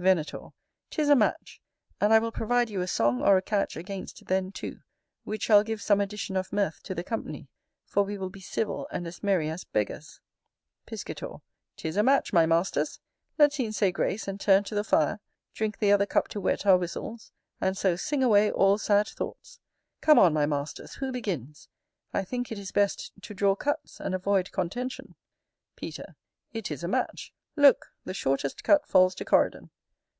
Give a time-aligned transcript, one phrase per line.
[0.00, 0.48] Venator.
[0.88, 1.60] Tis a match;
[2.00, 4.80] and I will provide you a song or a catch against then, too,
[5.24, 7.48] which shall give some addition of mirth to the company;
[7.84, 10.18] for we will be civil and as merry as beggars.
[10.86, 11.42] Piscator.
[11.76, 12.98] Tis a match, my masters.
[13.36, 15.20] Let's e'en say grace, and turn to the fire,
[15.52, 17.30] drink the other cup to whet our whistles,
[17.60, 19.60] and so sing away all sad thoughts.
[20.00, 21.68] Come on, my masters, who begins?
[22.14, 25.14] I think it is best to draw cuts, and avoid contention.
[25.76, 26.16] Peter.
[26.54, 27.34] It is a match.
[27.54, 29.68] Look, the shortest cut falls to Coridon.